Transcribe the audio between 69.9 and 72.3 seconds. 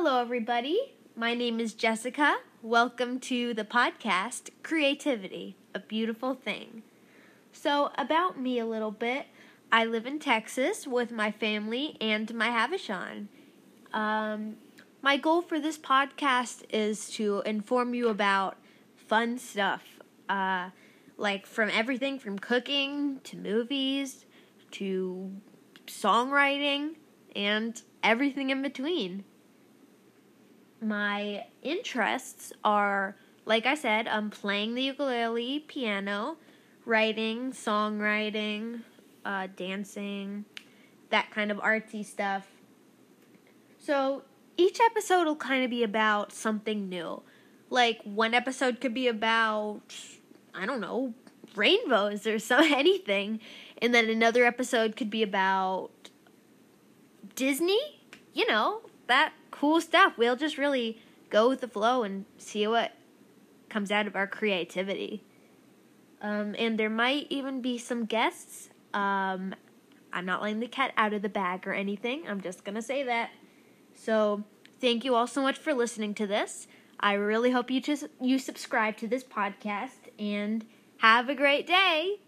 I'm not letting the cat out of the bag or anything.